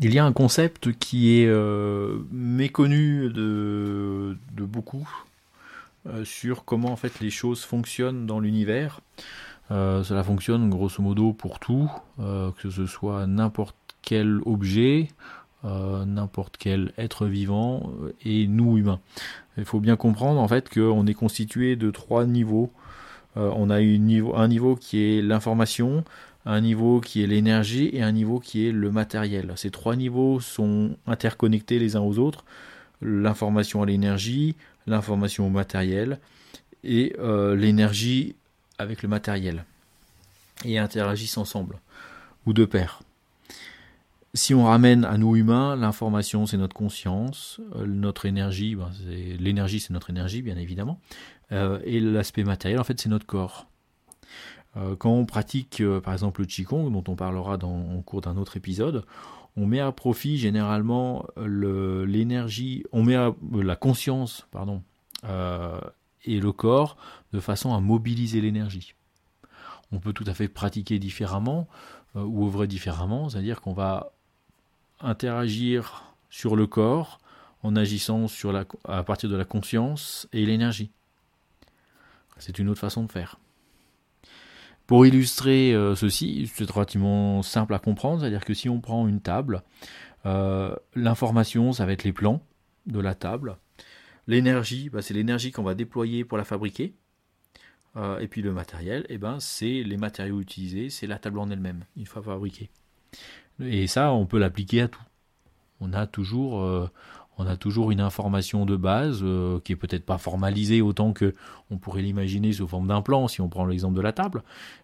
[0.00, 5.08] il y a un concept qui est euh, méconnu de, beaucoup
[6.06, 9.00] euh, sur comment en fait les choses fonctionnent dans l'univers.
[9.70, 15.08] Euh, cela fonctionne grosso modo pour tout, que ce soit n'importe quel objet,
[15.62, 17.90] n'importe quel être vivant
[18.24, 19.00] et nous humains.
[19.56, 22.70] Il faut bien comprendre en fait qu'on est constitué de trois niveaux.
[23.36, 26.04] On a un niveau qui est l'information,
[26.46, 29.52] un niveau qui est l'énergie et un niveau qui est le matériel.
[29.56, 32.44] Ces trois niveaux sont interconnectés les uns aux autres.
[33.00, 34.54] L'information à l'énergie,
[34.86, 36.18] l'information au matériel
[36.82, 38.34] et euh, l'énergie
[38.78, 39.64] avec le matériel.
[40.64, 41.78] Et interagissent ensemble,
[42.46, 43.00] ou de pair.
[44.36, 48.90] Si on ramène à nous humains, l'information c'est notre conscience, euh, notre énergie, ben,
[49.38, 50.98] l'énergie c'est notre énergie bien évidemment,
[51.52, 53.68] euh, et l'aspect matériel en fait c'est notre corps.
[54.76, 58.36] Euh, quand on pratique par exemple le Qigong, dont on parlera dans, au cours d'un
[58.36, 59.04] autre épisode,
[59.56, 63.16] on met à profit généralement l'énergie, on met
[63.52, 64.82] la conscience, pardon,
[66.24, 66.96] et le corps
[67.32, 68.94] de façon à mobiliser l'énergie.
[69.92, 71.68] On peut tout à fait pratiquer différemment
[72.16, 74.10] ou œuvrer différemment, c'est-à-dire qu'on va
[75.04, 77.18] interagir sur le corps
[77.62, 78.26] en agissant
[78.84, 80.90] à partir de la conscience et l'énergie.
[82.38, 83.38] C'est une autre façon de faire.
[84.86, 89.20] Pour illustrer euh, ceci, c'est relativement simple à comprendre, c'est-à-dire que si on prend une
[89.20, 89.62] table,
[90.26, 92.42] euh, l'information, ça va être les plans
[92.86, 93.56] de la table.
[94.26, 96.94] L'énergie, bah, c'est l'énergie qu'on va déployer pour la fabriquer.
[97.96, 101.48] Euh, et puis le matériel, eh ben, c'est les matériaux utilisés, c'est la table en
[101.50, 102.68] elle-même, une fois fabriquée.
[103.60, 105.02] Et ça, on peut l'appliquer à tout.
[105.80, 106.90] On a toujours,
[107.38, 111.34] on a toujours une information de base euh, qui est peut-être pas formalisée autant que
[111.70, 114.42] on pourrait l'imaginer sous forme d'un plan si on prend l'exemple de la table,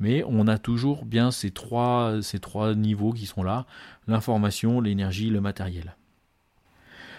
[0.00, 3.66] mais on a toujours bien ces trois, ces trois niveaux qui sont là,
[4.08, 5.96] l'information, l'énergie, le matériel.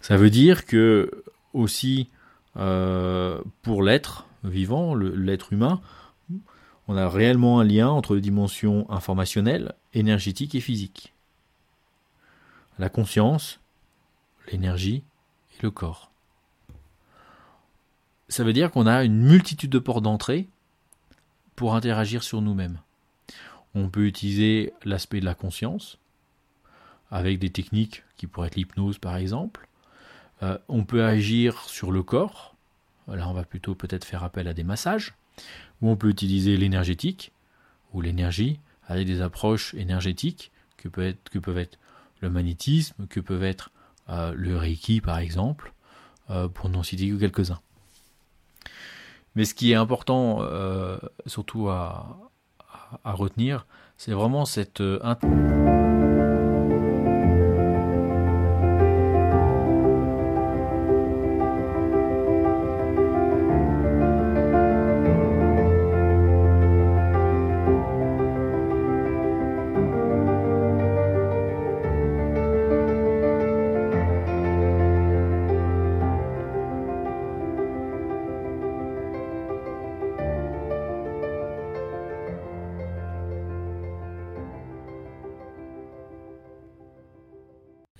[0.00, 1.10] Ça veut dire que
[1.52, 2.10] aussi
[2.56, 5.80] euh, pour l'être vivant, l'être humain,
[6.88, 11.13] on a réellement un lien entre les dimensions informationnelles, énergétiques et physiques.
[12.78, 13.60] La conscience,
[14.50, 15.04] l'énergie
[15.56, 16.10] et le corps.
[18.28, 20.48] Ça veut dire qu'on a une multitude de portes d'entrée
[21.56, 22.80] pour interagir sur nous-mêmes.
[23.74, 25.98] On peut utiliser l'aspect de la conscience,
[27.10, 29.68] avec des techniques qui pourraient être l'hypnose par exemple.
[30.42, 32.56] Euh, on peut agir sur le corps,
[33.06, 35.14] là on va plutôt peut-être faire appel à des massages,
[35.80, 37.32] ou on peut utiliser l'énergétique,
[37.92, 41.78] ou l'énergie, avec des approches énergétiques que, peuvent être
[42.28, 43.70] magnétisme, que peuvent être
[44.08, 45.72] euh, le Reiki par exemple,
[46.30, 47.60] euh, pour n'en citer que quelques-uns.
[49.34, 52.30] Mais ce qui est important, euh, surtout à,
[53.04, 54.82] à, retenir, c'est vraiment cette...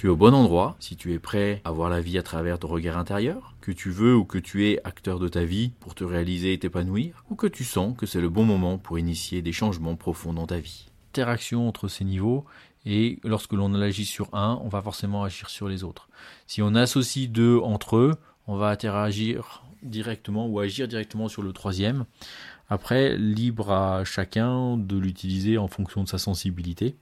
[0.00, 2.58] Tu es au bon endroit si tu es prêt à voir la vie à travers
[2.58, 5.94] ton regard intérieur, que tu veux ou que tu es acteur de ta vie pour
[5.94, 9.42] te réaliser et t'épanouir, ou que tu sens que c'est le bon moment pour initier
[9.42, 10.86] des changements profonds dans ta vie.
[11.10, 12.46] Interaction entre ces niveaux
[12.86, 16.08] et lorsque l'on agit sur un, on va forcément agir sur les autres.
[16.46, 18.14] Si on associe deux entre eux,
[18.46, 22.06] on va interagir directement ou agir directement sur le troisième.
[22.70, 26.96] Après, libre à chacun de l'utiliser en fonction de sa sensibilité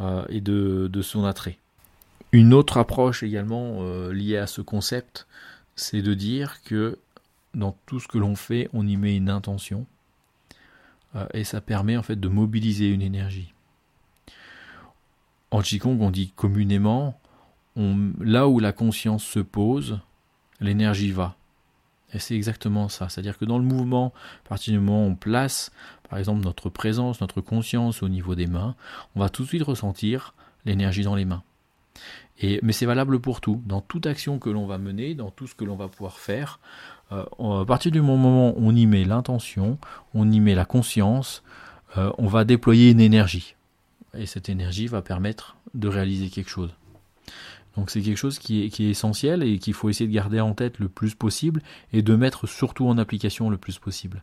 [0.00, 1.60] euh, et de son attrait.
[2.32, 5.26] Une autre approche également euh, liée à ce concept,
[5.74, 6.98] c'est de dire que
[7.54, 9.84] dans tout ce que l'on fait, on y met une intention
[11.16, 13.52] euh, et ça permet en fait de mobiliser une énergie.
[15.50, 17.18] En Qigong, on dit communément,
[17.74, 19.98] là où la conscience se pose,
[20.60, 21.34] l'énergie va.
[22.12, 23.08] Et c'est exactement ça.
[23.08, 24.12] C'est-à-dire que dans le mouvement,
[24.44, 25.72] à partir du moment où on place,
[26.08, 28.76] par exemple, notre présence, notre conscience au niveau des mains,
[29.16, 30.34] on va tout de suite ressentir
[30.64, 31.42] l'énergie dans les mains
[32.62, 33.62] mais c'est valable pour tout.
[33.66, 36.60] Dans toute action que l'on va mener, dans tout ce que l'on va pouvoir faire,
[37.12, 39.78] euh, à partir du moment où on y met l'intention,
[40.14, 41.42] on y met la conscience,
[41.96, 43.56] euh, on va déployer une énergie.
[44.14, 46.70] Et cette énergie va permettre de réaliser quelque chose.
[47.80, 50.78] Donc c'est quelque chose qui est, essentiel et qu'il faut essayer de garder en tête
[50.80, 51.62] le plus possible
[51.94, 54.22] et de mettre surtout en application le plus possible.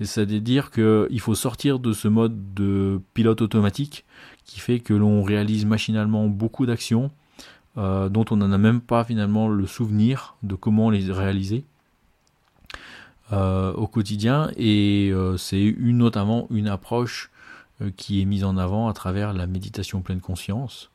[0.00, 4.06] C'est-à-dire qu'il faut sortir de ce mode de pilote automatique
[4.46, 7.10] qui fait que l'on réalise machinalement beaucoup d'actions
[7.76, 11.66] euh, dont on n'en a même pas finalement le souvenir de comment les réaliser
[13.34, 14.50] euh, au quotidien.
[14.56, 17.30] Et euh, c'est notamment une approche
[17.98, 20.90] qui est mise en avant à travers la méditation pleine conscience.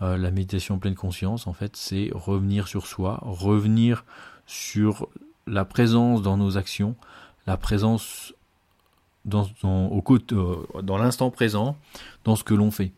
[0.00, 4.04] La méditation pleine conscience, en fait, c'est revenir sur soi, revenir
[4.46, 5.08] sur
[5.46, 6.96] la présence dans nos actions,
[7.46, 8.34] la présence
[9.26, 11.76] dans, euh, l'instant présent,
[12.24, 12.92] dans ce que l'on fait.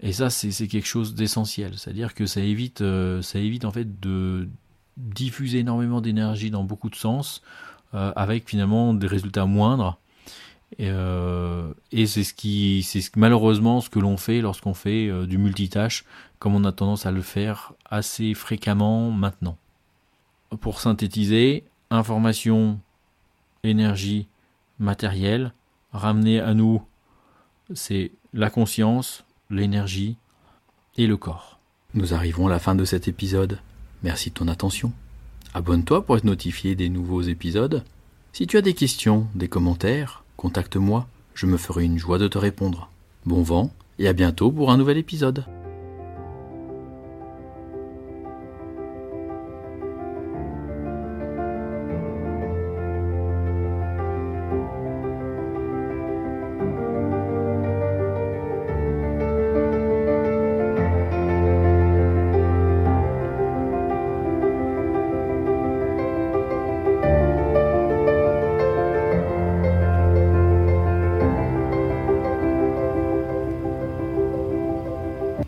[0.00, 1.76] Et ça, c'est quelque chose d'essentiel.
[1.76, 4.48] C'est-à-dire que ça évite, euh, ça évite en fait de
[4.96, 7.42] diffuser énormément d'énergie dans beaucoup de sens,
[7.94, 9.98] euh, avec finalement des résultats moindres.
[10.78, 10.90] Et,
[11.92, 16.04] et c'est ce qui, c'est malheureusement ce que l'on fait lorsqu'on fait du multitâche,
[16.38, 19.56] comme on a tendance à le faire assez fréquemment maintenant.
[20.60, 22.80] Pour synthétiser, information,
[23.64, 24.28] énergie,
[24.78, 25.52] matériel,
[25.92, 26.82] ramener à nous,
[27.74, 30.16] c'est la conscience, l'énergie
[30.96, 31.58] et le corps.
[31.94, 33.60] Nous arrivons à la fin de cet épisode.
[34.02, 34.92] Merci de ton attention.
[35.54, 37.84] Abonne-toi pour être notifié des nouveaux épisodes.
[38.32, 42.38] Si tu as des questions, des commentaires, contacte-moi, je me ferai une joie de te
[42.38, 42.88] répondre.
[43.26, 45.44] Bon vent et à bientôt pour un nouvel épisode.